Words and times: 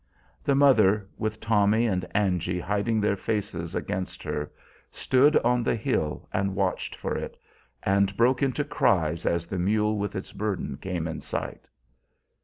The 0.43 0.55
mother, 0.55 1.07
with 1.19 1.39
Tommy 1.39 1.85
and 1.85 2.03
Angy 2.15 2.59
hiding 2.59 2.99
their 2.99 3.15
faces 3.15 3.75
against 3.75 4.23
her, 4.23 4.51
stood 4.91 5.37
on 5.37 5.61
the 5.61 5.75
hill 5.75 6.27
and 6.33 6.55
watched 6.55 6.95
for 6.95 7.15
it, 7.15 7.37
and 7.83 8.17
broke 8.17 8.41
into 8.41 8.63
cries 8.63 9.27
as 9.27 9.45
the 9.45 9.59
mule 9.59 9.99
with 9.99 10.15
its 10.15 10.33
burden 10.33 10.77
came 10.77 11.07
in 11.07 11.21
sight. 11.21 11.67